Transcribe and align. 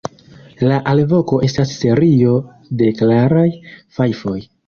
La 0.69 0.77
alvoko 0.93 1.37
estas 1.49 1.73
serio 1.81 2.33
de 2.81 2.89
klaraj 3.03 3.47
fajfoj. 3.99 4.37